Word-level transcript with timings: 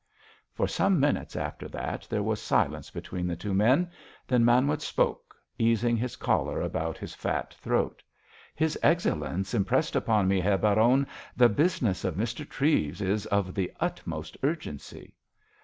For 0.51 0.67
some 0.67 0.99
minutes 0.99 1.35
after 1.35 1.67
that 1.69 2.07
there 2.09 2.23
was 2.23 2.41
silence 2.41 2.89
between 2.89 3.27
the 3.27 3.35
two 3.35 3.53
men; 3.53 3.91
then 4.27 4.43
Manwitz 4.43 4.83
spoke, 4.83 5.35
easing 5.59 5.95
his 5.95 6.15
collar 6.15 6.59
about 6.59 6.97
his 6.97 7.13
fat 7.13 7.53
throat: 7.53 8.01
"His 8.55 8.79
Excellenz 8.81 9.53
impressed 9.53 9.95
upon 9.95 10.27
me, 10.27 10.39
Herr 10.39 10.57
Baron, 10.57 11.05
the 11.37 11.49
business 11.49 12.03
of 12.03 12.15
Mr. 12.15 12.49
Treves 12.49 12.99
is 12.99 13.27
of 13.27 13.53
the 13.53 13.71
utmost 13.79 14.35
urgency." 14.41 15.13